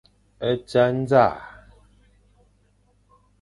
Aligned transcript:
A 0.47 0.51
tsa 0.67 0.83
ndzaʼa. 0.99 1.39